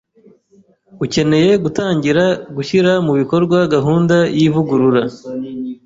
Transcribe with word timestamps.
Ukeneye 1.03 1.51
gutangira 1.63 2.23
gushyira 2.55 2.91
mu 3.05 3.13
bikorwa 3.19 3.57
gahunda 3.73 4.15
y’ivugurura 4.37 5.01